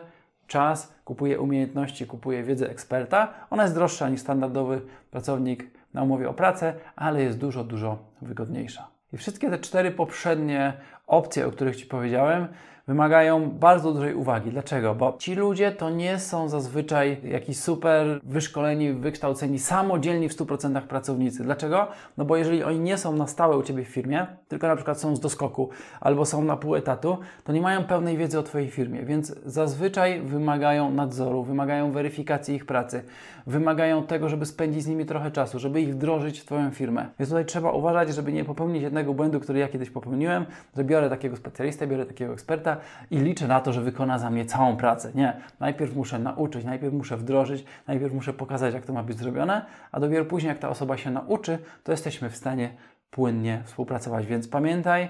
czas, 0.52 0.94
kupuję 1.06 1.40
umiejętności, 1.40 2.08
kupuję 2.08 2.44
wiedzę 2.44 2.70
eksperta. 2.70 3.34
Ona 3.50 3.64
jest 3.64 3.76
droższa 3.76 4.10
niż 4.10 4.22
standardowy 4.22 4.82
pracownik 5.12 5.72
na 5.94 6.04
umowie 6.04 6.30
o 6.30 6.34
pracę, 6.34 6.74
ale 6.96 7.24
jest 7.24 7.38
dużo, 7.38 7.64
dużo 7.64 7.98
wygodniejsza. 8.22 8.88
I 9.14 9.18
wszystkie 9.18 9.50
te 9.50 9.60
cztery 9.60 9.92
poprzednie 9.92 10.74
opcje, 11.12 11.48
o 11.48 11.52
których 11.52 11.76
Ci 11.76 11.86
powiedziałem, 11.86 12.48
wymagają 12.88 13.50
bardzo 13.50 13.94
dużej 13.94 14.16
uwagi. 14.16 14.50
Dlaczego? 14.50 14.96
Bo 14.96 15.16
ci 15.20 15.36
ludzie 15.36 15.72
to 15.72 15.90
nie 15.90 16.20
są 16.20 16.50
zazwyczaj 16.50 17.18
jakiś 17.24 17.60
super 17.60 18.20
wyszkoleni, 18.24 18.94
wykształceni, 18.94 19.60
samodzielni 19.60 20.30
w 20.30 20.38
100% 20.38 20.82
pracownicy. 20.82 21.44
Dlaczego? 21.44 21.88
No 22.18 22.26
bo 22.26 22.38
jeżeli 22.38 22.64
oni 22.64 22.80
nie 22.80 22.98
są 22.98 23.16
na 23.16 23.28
stałe 23.28 23.58
u 23.58 23.64
Ciebie 23.64 23.84
w 23.86 23.88
firmie, 23.88 24.28
tylko 24.48 24.68
na 24.68 24.76
przykład 24.76 25.00
są 25.00 25.16
z 25.16 25.20
doskoku 25.20 25.70
albo 26.02 26.26
są 26.26 26.44
na 26.44 26.58
pół 26.58 26.76
etatu, 26.76 27.18
to 27.44 27.54
nie 27.54 27.62
mają 27.62 27.84
pełnej 27.84 28.18
wiedzy 28.18 28.40
o 28.40 28.44
Twojej 28.44 28.70
firmie, 28.70 29.04
więc 29.04 29.36
zazwyczaj 29.46 30.22
wymagają 30.22 30.92
nadzoru, 30.92 31.44
wymagają 31.44 31.92
weryfikacji 31.92 32.56
ich 32.56 32.66
pracy, 32.66 33.04
wymagają 33.48 34.04
tego, 34.04 34.30
żeby 34.30 34.46
spędzić 34.46 34.84
z 34.84 34.88
nimi 34.88 35.06
trochę 35.06 35.32
czasu, 35.32 35.60
żeby 35.60 35.82
ich 35.82 35.94
wdrożyć 35.94 36.40
w 36.40 36.46
Twoją 36.46 36.72
firmę. 36.72 37.06
Więc 37.20 37.30
tutaj 37.30 37.46
trzeba 37.46 37.72
uważać, 37.72 38.16
żeby 38.16 38.34
nie 38.34 38.46
popełnić 38.46 38.84
jednego 38.84 39.14
błędu, 39.14 39.40
który 39.40 39.60
ja 39.60 39.68
kiedyś 39.68 39.90
popełniłem, 39.90 40.46
że 40.78 40.84
biorę 40.84 41.01
takiego 41.10 41.36
specjalistę, 41.36 41.88
biorę 41.88 42.06
takiego 42.06 42.34
eksperta 42.34 42.78
i 43.12 43.20
liczę 43.20 43.48
na 43.48 43.60
to, 43.60 43.74
że 43.74 43.82
wykona 43.82 44.20
za 44.20 44.30
mnie 44.30 44.46
całą 44.46 44.78
pracę. 44.78 45.12
Nie. 45.16 45.34
Najpierw 45.60 45.96
muszę 45.96 46.20
nauczyć, 46.20 46.66
najpierw 46.66 46.94
muszę 46.94 47.18
wdrożyć, 47.18 47.66
najpierw 47.88 48.14
muszę 48.14 48.34
pokazać, 48.34 48.74
jak 48.74 48.86
to 48.86 48.94
ma 48.94 49.04
być 49.04 49.18
zrobione, 49.18 49.66
a 49.92 50.00
dopiero 50.00 50.26
później, 50.26 50.50
jak 50.50 50.60
ta 50.60 50.70
osoba 50.70 50.98
się 50.98 51.12
nauczy, 51.12 51.60
to 51.84 51.92
jesteśmy 51.92 52.30
w 52.30 52.36
stanie 52.36 52.74
płynnie 53.10 53.62
współpracować. 53.66 54.26
Więc 54.26 54.48
pamiętaj, 54.48 55.10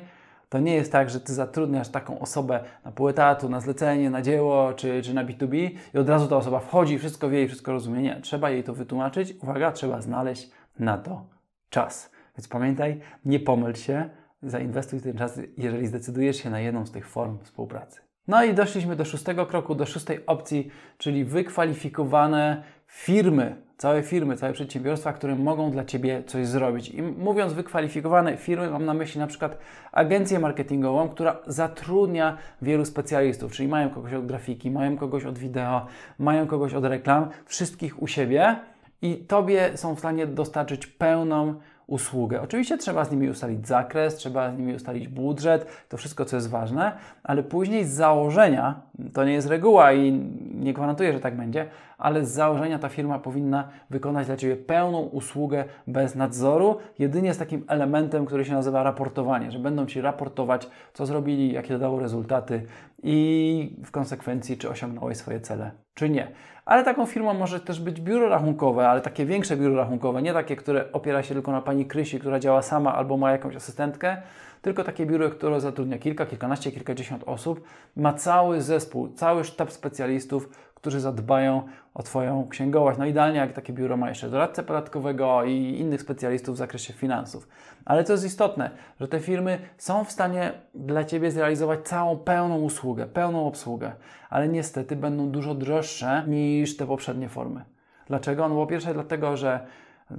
To 0.51 0.59
nie 0.59 0.75
jest 0.75 0.91
tak, 0.91 1.09
że 1.09 1.19
ty 1.19 1.33
zatrudniasz 1.33 1.89
taką 1.89 2.19
osobę 2.19 2.63
na 2.85 2.91
pół 2.91 3.09
etatu, 3.09 3.49
na 3.49 3.59
zlecenie, 3.59 4.09
na 4.09 4.21
dzieło 4.21 4.73
czy, 4.73 5.01
czy 5.01 5.13
na 5.13 5.25
B2B 5.25 5.69
i 5.93 5.97
od 5.97 6.09
razu 6.09 6.27
ta 6.27 6.37
osoba 6.37 6.59
wchodzi, 6.59 6.99
wszystko 6.99 7.29
wie 7.29 7.43
i 7.43 7.47
wszystko 7.47 7.71
rozumie. 7.71 8.01
Nie, 8.01 8.21
trzeba 8.21 8.49
jej 8.49 8.63
to 8.63 8.73
wytłumaczyć. 8.73 9.33
Uwaga, 9.43 9.71
trzeba 9.71 10.01
znaleźć 10.01 10.51
na 10.79 10.97
to 10.97 11.25
czas. 11.69 12.11
Więc 12.37 12.47
pamiętaj, 12.47 12.99
nie 13.25 13.39
pomyl 13.39 13.73
się, 13.73 14.09
zainwestuj 14.43 15.01
ten 15.01 15.17
czas, 15.17 15.39
jeżeli 15.57 15.87
zdecydujesz 15.87 16.43
się 16.43 16.49
na 16.49 16.59
jedną 16.59 16.85
z 16.85 16.91
tych 16.91 17.07
form 17.07 17.37
współpracy. 17.43 18.01
No 18.27 18.43
i 18.43 18.53
doszliśmy 18.53 18.95
do 18.95 19.05
szóstego 19.05 19.45
kroku, 19.45 19.75
do 19.75 19.85
szóstej 19.85 20.25
opcji, 20.25 20.71
czyli 20.97 21.25
wykwalifikowane 21.25 22.63
firmy, 22.87 23.55
całe 23.77 24.03
firmy, 24.03 24.37
całe 24.37 24.53
przedsiębiorstwa, 24.53 25.13
które 25.13 25.35
mogą 25.35 25.71
dla 25.71 25.85
Ciebie 25.85 26.23
coś 26.23 26.47
zrobić. 26.47 26.89
I 26.89 27.01
mówiąc 27.01 27.53
wykwalifikowane 27.53 28.37
firmy, 28.37 28.69
mam 28.69 28.85
na 28.85 28.93
myśli 28.93 29.19
na 29.19 29.27
przykład 29.27 29.57
agencję 29.91 30.39
marketingową, 30.39 31.09
która 31.09 31.37
zatrudnia 31.47 32.37
wielu 32.61 32.85
specjalistów, 32.85 33.51
czyli 33.51 33.69
mają 33.69 33.89
kogoś 33.89 34.13
od 34.13 34.25
grafiki, 34.25 34.71
mają 34.71 34.97
kogoś 34.97 35.25
od 35.25 35.37
wideo, 35.37 35.85
mają 36.19 36.47
kogoś 36.47 36.73
od 36.73 36.85
reklam, 36.85 37.29
wszystkich 37.45 38.01
u 38.01 38.07
siebie 38.07 38.55
i 39.01 39.17
Tobie 39.17 39.77
są 39.77 39.95
w 39.95 39.99
stanie 39.99 40.27
dostarczyć 40.27 40.87
pełną 40.87 41.55
usługę. 41.91 42.41
Oczywiście 42.41 42.77
trzeba 42.77 43.05
z 43.05 43.11
nimi 43.11 43.29
ustalić 43.29 43.67
zakres, 43.67 44.15
trzeba 44.15 44.51
z 44.51 44.57
nimi 44.57 44.73
ustalić 44.75 45.07
budżet, 45.07 45.65
to 45.89 45.97
wszystko, 45.97 46.25
co 46.25 46.35
jest 46.35 46.49
ważne, 46.49 46.91
ale 47.23 47.43
później 47.43 47.85
z 47.85 47.91
założenia, 47.91 48.81
to 49.13 49.25
nie 49.25 49.33
jest 49.33 49.47
reguła 49.47 49.93
i 49.93 50.11
nie 50.53 50.73
gwarantuję, 50.73 51.13
że 51.13 51.19
tak 51.19 51.35
będzie, 51.35 51.65
ale 52.01 52.25
z 52.25 52.31
założenia 52.31 52.79
ta 52.79 52.89
firma 52.89 53.19
powinna 53.19 53.67
wykonać 53.89 54.27
dla 54.27 54.37
Ciebie 54.37 54.55
pełną 54.55 54.99
usługę 55.01 55.65
bez 55.87 56.15
nadzoru, 56.15 56.77
jedynie 56.99 57.33
z 57.33 57.37
takim 57.37 57.65
elementem, 57.67 58.25
który 58.25 58.45
się 58.45 58.53
nazywa 58.53 58.83
raportowanie, 58.83 59.51
że 59.51 59.59
będą 59.59 59.85
Ci 59.85 60.01
raportować, 60.01 60.69
co 60.93 61.05
zrobili, 61.05 61.53
jakie 61.53 61.77
dało 61.77 61.99
rezultaty 61.99 62.65
i 63.03 63.77
w 63.85 63.91
konsekwencji, 63.91 64.57
czy 64.57 64.69
osiągnąłeś 64.69 65.17
swoje 65.17 65.39
cele, 65.39 65.71
czy 65.93 66.09
nie. 66.09 66.27
Ale 66.65 66.83
taką 66.83 67.05
firmą 67.05 67.33
może 67.33 67.59
też 67.59 67.79
być 67.79 68.01
biuro 68.01 68.29
rachunkowe, 68.29 68.89
ale 68.89 69.01
takie 69.01 69.25
większe 69.25 69.57
biuro 69.57 69.75
rachunkowe, 69.75 70.21
nie 70.21 70.33
takie, 70.33 70.55
które 70.55 70.91
opiera 70.91 71.23
się 71.23 71.33
tylko 71.33 71.51
na 71.51 71.61
pani 71.61 71.85
Krysi, 71.85 72.19
która 72.19 72.39
działa 72.39 72.61
sama 72.61 72.95
albo 72.95 73.17
ma 73.17 73.31
jakąś 73.31 73.55
asystentkę, 73.55 74.17
tylko 74.61 74.83
takie 74.83 75.05
biuro, 75.05 75.29
które 75.29 75.61
zatrudnia 75.61 75.97
kilka, 75.97 76.25
kilkanaście, 76.25 76.71
kilkadziesiąt 76.71 77.23
osób, 77.25 77.61
ma 77.95 78.13
cały 78.13 78.61
zespół, 78.61 79.13
cały 79.13 79.43
sztab 79.43 79.71
specjalistów, 79.71 80.49
którzy 80.81 80.99
zadbają 80.99 81.63
o 81.93 82.03
Twoją 82.03 82.47
księgowość. 82.49 82.99
No 82.99 83.05
idealnie 83.05 83.39
jak 83.39 83.53
takie 83.53 83.73
biuro 83.73 83.97
ma 83.97 84.09
jeszcze 84.09 84.29
doradcę 84.29 84.63
podatkowego 84.63 85.43
i 85.43 85.77
innych 85.79 86.01
specjalistów 86.01 86.55
w 86.55 86.57
zakresie 86.57 86.93
finansów. 86.93 87.47
Ale 87.85 88.03
to 88.03 88.13
jest 88.13 88.25
istotne, 88.25 88.69
że 88.99 89.07
te 89.07 89.19
firmy 89.19 89.59
są 89.77 90.03
w 90.03 90.11
stanie 90.11 90.51
dla 90.75 91.03
Ciebie 91.03 91.31
zrealizować 91.31 91.79
całą 91.87 92.17
pełną 92.17 92.59
usługę, 92.59 93.07
pełną 93.07 93.47
obsługę, 93.47 93.91
ale 94.29 94.47
niestety 94.47 94.95
będą 94.95 95.29
dużo 95.29 95.55
droższe 95.55 96.23
niż 96.27 96.77
te 96.77 96.87
poprzednie 96.87 97.29
formy. 97.29 97.65
Dlaczego? 98.07 98.49
No 98.49 98.55
po 98.55 98.67
pierwsze 98.67 98.93
dlatego, 98.93 99.37
że 99.37 99.59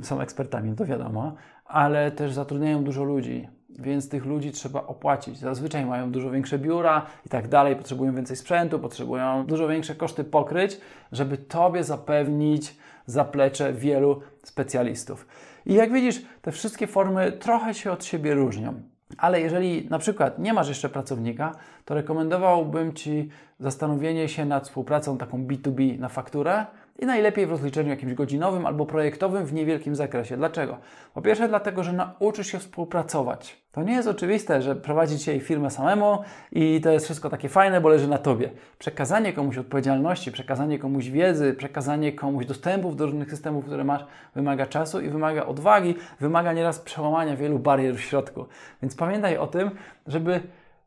są 0.03 0.21
ekspertami, 0.21 0.77
to 0.77 0.85
wiadomo, 0.85 1.35
ale 1.65 2.11
też 2.11 2.33
zatrudniają 2.33 2.85
dużo 2.85 3.05
ludzi 3.05 3.49
więc 3.79 4.09
tych 4.09 4.25
ludzi 4.25 4.53
trzeba 4.53 4.87
opłacić. 4.87 5.39
Zazwyczaj 5.39 5.87
mają 5.87 6.13
dużo 6.13 6.31
większe 6.31 6.59
biura 6.59 7.07
i 7.27 7.29
tak 7.29 7.49
dalej, 7.49 7.77
potrzebują 7.77 8.15
więcej 8.15 8.37
sprzętu, 8.37 8.79
potrzebują 8.79 9.47
dużo 9.47 9.69
większe 9.69 9.95
koszty 9.95 10.25
pokryć, 10.25 10.81
żeby 11.13 11.39
Tobie 11.39 11.85
zapewnić 11.85 12.77
zaplecze 13.07 13.73
wielu 13.73 14.21
specjalistów. 14.45 15.27
I 15.67 15.75
jak 15.75 15.93
widzisz, 15.93 16.23
te 16.43 16.53
wszystkie 16.53 16.87
formy 16.87 17.33
trochę 17.33 17.75
się 17.75 17.93
od 17.93 18.05
siebie 18.05 18.35
różnią. 18.35 18.83
Ale 19.19 19.41
jeżeli 19.41 19.89
na 19.91 19.99
przykład 19.99 20.39
nie 20.39 20.53
masz 20.53 20.69
jeszcze 20.69 20.89
pracownika, 20.89 21.53
to 21.85 21.95
rekomendowałbym 21.95 22.93
Ci 22.93 23.29
zastanowienie 23.59 24.29
się 24.29 24.45
nad 24.45 24.65
współpracą 24.65 25.19
taką 25.19 25.47
B2B 25.47 25.99
na 25.99 26.09
fakturę, 26.09 26.67
i 26.99 27.07
najlepiej 27.07 27.47
w 27.47 27.51
rozliczeniu 27.51 27.91
jakimś 27.91 28.15
godzinowym 28.15 28.67
albo 28.67 28.87
projektowym 28.87 29.47
w 29.47 29.53
niewielkim 29.53 29.97
zakresie. 29.97 30.37
Dlaczego? 30.37 30.79
Po 31.15 31.23
pierwsze, 31.23 31.49
dlatego, 31.49 31.85
że 31.85 31.93
nauczysz 31.93 32.47
się 32.47 32.59
współpracować. 32.59 33.63
To 33.73 33.83
nie 33.83 33.93
jest 33.93 34.09
oczywiste, 34.09 34.63
że 34.63 34.77
prowadzić 34.77 35.27
jej 35.27 35.41
firmę 35.41 35.71
samemu 35.71 36.19
i 36.53 36.81
to 36.81 36.91
jest 36.91 37.05
wszystko 37.05 37.31
takie 37.31 37.49
fajne, 37.49 37.81
bo 37.81 37.89
leży 37.89 38.09
na 38.09 38.19
tobie. 38.19 38.51
Przekazanie 38.79 39.33
komuś 39.33 39.59
odpowiedzialności, 39.59 40.33
przekazanie 40.33 40.79
komuś 40.79 41.09
wiedzy, 41.09 41.55
przekazanie 41.55 42.13
komuś 42.13 42.47
dostępów 42.47 42.97
do 42.97 43.07
różnych 43.07 43.31
systemów, 43.31 43.65
które 43.65 43.85
masz, 43.85 44.05
wymaga 44.35 44.67
czasu 44.67 45.01
i 45.01 45.09
wymaga 45.09 45.47
odwagi, 45.47 45.95
wymaga 46.21 46.53
nieraz 46.53 46.79
przełamania 46.79 47.37
wielu 47.37 47.59
barier 47.59 47.95
w 47.95 48.01
środku. 48.01 48.47
Więc 48.83 48.97
pamiętaj 48.97 49.37
o 49.37 49.47
tym, 49.47 49.71
żeby 50.07 50.41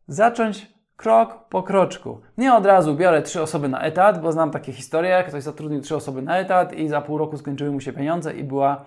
zacząć 0.07 0.74
krok 0.97 1.39
po 1.49 1.63
kroczku. 1.63 2.21
Nie 2.37 2.53
od 2.53 2.65
razu 2.65 2.95
biorę 2.95 3.21
trzy 3.21 3.41
osoby 3.41 3.69
na 3.69 3.81
etat, 3.81 4.21
bo 4.21 4.31
znam 4.31 4.51
takie 4.51 4.71
historie, 4.71 5.23
ktoś 5.27 5.43
zatrudnił 5.43 5.81
trzy 5.81 5.95
osoby 5.95 6.21
na 6.21 6.37
etat 6.37 6.73
i 6.73 6.87
za 6.87 7.01
pół 7.01 7.17
roku 7.17 7.37
skończyły 7.37 7.71
mu 7.71 7.81
się 7.81 7.93
pieniądze 7.93 8.33
i 8.33 8.43
była 8.43 8.85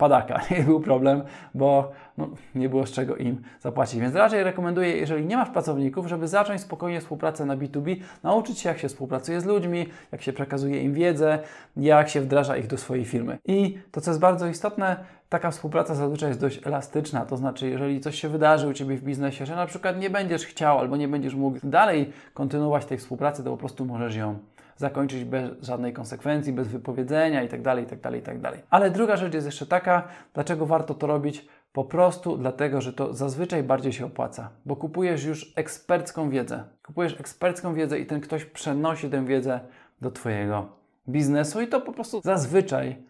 padaka. 0.00 0.40
Nie 0.50 0.62
był 0.62 0.80
problem, 0.80 1.22
bo 1.54 1.92
no, 2.18 2.28
nie 2.54 2.68
było 2.68 2.86
z 2.86 2.90
czego 2.90 3.16
im 3.16 3.42
zapłacić. 3.60 4.00
Więc 4.00 4.14
raczej 4.14 4.44
rekomenduję, 4.44 4.96
jeżeli 4.96 5.26
nie 5.26 5.36
masz 5.36 5.50
pracowników, 5.50 6.06
żeby 6.06 6.28
zacząć 6.28 6.60
spokojnie 6.60 7.00
współpracę 7.00 7.44
na 7.46 7.56
B2B, 7.56 7.96
nauczyć 8.22 8.58
się, 8.58 8.68
jak 8.68 8.78
się 8.78 8.88
współpracuje 8.88 9.40
z 9.40 9.44
ludźmi, 9.44 9.86
jak 10.12 10.22
się 10.22 10.32
przekazuje 10.32 10.82
im 10.82 10.94
wiedzę, 10.94 11.38
jak 11.76 12.08
się 12.08 12.20
wdraża 12.20 12.56
ich 12.56 12.66
do 12.66 12.78
swojej 12.78 13.04
firmy. 13.04 13.38
I 13.44 13.78
to, 13.92 14.00
co 14.00 14.10
jest 14.10 14.20
bardzo 14.20 14.46
istotne, 14.46 14.96
taka 15.28 15.50
współpraca 15.50 15.94
zazwyczaj 15.94 16.28
jest 16.28 16.40
dość 16.40 16.66
elastyczna. 16.66 17.26
To 17.26 17.36
znaczy, 17.36 17.68
jeżeli 17.68 18.00
coś 18.00 18.20
się 18.20 18.28
wydarzy 18.28 18.68
u 18.68 18.72
Ciebie 18.72 18.96
w 18.96 19.02
biznesie, 19.02 19.46
że 19.46 19.56
na 19.56 19.66
przykład 19.66 20.00
nie 20.00 20.10
będziesz 20.10 20.46
chciał 20.46 20.78
albo 20.78 20.96
nie 20.96 21.08
będziesz 21.08 21.34
mógł 21.34 21.58
dalej 21.62 22.12
kontynuować 22.34 22.84
tej 22.84 22.98
współpracy, 22.98 23.44
to 23.44 23.50
po 23.50 23.56
prostu 23.56 23.84
możesz 23.84 24.16
ją 24.16 24.38
zakończyć 24.80 25.24
bez 25.24 25.62
żadnej 25.62 25.92
konsekwencji, 25.92 26.52
bez 26.52 26.68
wypowiedzenia 26.68 27.42
itd., 27.42 27.80
itd., 27.80 28.16
itd. 28.16 28.52
Ale 28.70 28.90
druga 28.90 29.16
rzecz 29.16 29.34
jest 29.34 29.46
jeszcze 29.46 29.66
taka, 29.66 30.08
dlaczego 30.34 30.66
warto 30.66 30.94
to 30.94 31.06
robić? 31.06 31.48
Po 31.72 31.84
prostu 31.84 32.36
dlatego, 32.36 32.80
że 32.80 32.92
to 32.92 33.14
zazwyczaj 33.14 33.62
bardziej 33.62 33.92
się 33.92 34.06
opłaca, 34.06 34.50
bo 34.66 34.76
kupujesz 34.76 35.24
już 35.24 35.52
ekspercką 35.56 36.30
wiedzę. 36.30 36.64
Kupujesz 36.86 37.20
ekspercką 37.20 37.74
wiedzę 37.74 37.98
i 37.98 38.06
ten 38.06 38.20
ktoś 38.20 38.44
przenosi 38.44 39.10
tę 39.10 39.24
wiedzę 39.24 39.60
do 40.00 40.10
Twojego 40.10 40.68
biznesu 41.08 41.60
i 41.60 41.68
to 41.68 41.80
po 41.80 41.92
prostu 41.92 42.20
zazwyczaj 42.24 43.02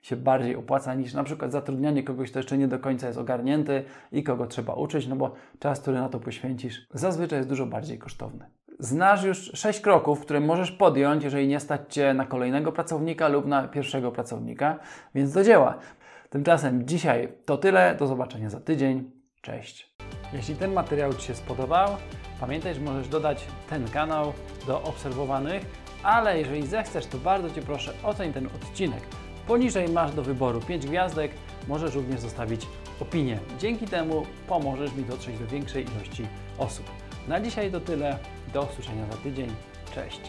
się 0.00 0.16
bardziej 0.16 0.56
opłaca 0.56 0.94
niż 0.94 1.14
na 1.14 1.24
przykład 1.24 1.52
zatrudnianie 1.52 2.02
kogoś, 2.02 2.30
kto 2.30 2.38
jeszcze 2.38 2.58
nie 2.58 2.68
do 2.68 2.78
końca 2.78 3.06
jest 3.06 3.18
ogarnięty 3.18 3.84
i 4.12 4.22
kogo 4.22 4.46
trzeba 4.46 4.74
uczyć, 4.74 5.06
no 5.06 5.16
bo 5.16 5.34
czas, 5.58 5.80
który 5.80 5.98
na 5.98 6.08
to 6.08 6.20
poświęcisz, 6.20 6.86
zazwyczaj 6.94 7.38
jest 7.38 7.48
dużo 7.48 7.66
bardziej 7.66 7.98
kosztowny. 7.98 8.57
Znasz 8.80 9.24
już 9.24 9.50
sześć 9.54 9.80
kroków, 9.80 10.20
które 10.20 10.40
możesz 10.40 10.72
podjąć, 10.72 11.24
jeżeli 11.24 11.48
nie 11.48 11.60
stać 11.60 11.80
Cię 11.94 12.14
na 12.14 12.26
kolejnego 12.26 12.72
pracownika 12.72 13.28
lub 13.28 13.46
na 13.46 13.68
pierwszego 13.68 14.12
pracownika, 14.12 14.78
więc 15.14 15.32
do 15.32 15.44
dzieła. 15.44 15.78
Tymczasem 16.30 16.86
dzisiaj 16.86 17.32
to 17.44 17.56
tyle. 17.56 17.94
Do 17.98 18.06
zobaczenia 18.06 18.50
za 18.50 18.60
tydzień. 18.60 19.10
Cześć. 19.40 19.94
Jeśli 20.32 20.54
ten 20.54 20.72
materiał 20.72 21.14
Ci 21.14 21.26
się 21.26 21.34
spodobał, 21.34 21.88
pamiętaj, 22.40 22.74
że 22.74 22.80
możesz 22.80 23.08
dodać 23.08 23.44
ten 23.70 23.88
kanał 23.88 24.32
do 24.66 24.82
obserwowanych, 24.82 25.62
ale 26.02 26.38
jeżeli 26.38 26.66
zechcesz, 26.66 27.06
to 27.06 27.18
bardzo 27.18 27.50
Cię 27.50 27.62
proszę 27.62 27.92
oceń 28.02 28.32
ten 28.32 28.46
odcinek. 28.46 29.02
Poniżej 29.46 29.88
masz 29.88 30.14
do 30.14 30.22
wyboru 30.22 30.60
5 30.60 30.86
gwiazdek, 30.86 31.32
możesz 31.68 31.94
również 31.94 32.20
zostawić 32.20 32.66
opinię. 33.00 33.38
Dzięki 33.58 33.86
temu 33.86 34.26
pomożesz 34.48 34.94
mi 34.94 35.04
dotrzeć 35.04 35.38
do 35.38 35.46
większej 35.46 35.84
ilości 35.84 36.26
osób. 36.58 37.07
Na 37.28 37.40
dzisiaj 37.40 37.72
to 37.72 37.80
tyle. 37.80 38.18
Do 38.52 38.62
usłyszenia 38.62 39.06
za 39.12 39.16
tydzień. 39.16 39.54
Cześć. 39.94 40.20